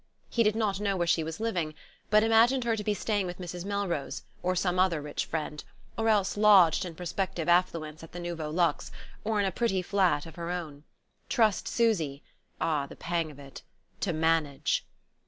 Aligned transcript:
He 0.31 0.41
did 0.41 0.55
not 0.55 0.79
know 0.79 0.97
where 0.97 1.05
she 1.05 1.23
was 1.23 1.39
living, 1.39 1.75
but 2.09 2.23
imagined 2.23 2.63
her 2.63 2.75
to 2.75 2.83
be 2.83 2.95
staying 2.95 3.27
with 3.27 3.37
Mrs. 3.37 3.65
Melrose, 3.65 4.23
or 4.41 4.55
some 4.55 4.79
other 4.79 4.99
rich 4.99 5.27
friend, 5.27 5.63
or 5.95 6.09
else 6.09 6.35
lodged, 6.35 6.85
in 6.85 6.95
prospective 6.95 7.47
affluence, 7.47 8.01
at 8.01 8.11
the 8.11 8.19
Nouveau 8.19 8.49
Luxe, 8.49 8.91
or 9.23 9.39
in 9.39 9.45
a 9.45 9.51
pretty 9.51 9.83
flat 9.83 10.25
of 10.25 10.37
her 10.37 10.49
own. 10.49 10.85
Trust 11.29 11.67
Susy 11.67 12.23
ah, 12.59 12.87
the 12.87 12.95
pang 12.95 13.29
of 13.29 13.37
it 13.37 13.61
to 13.99 14.11
"manage"! 14.11 14.87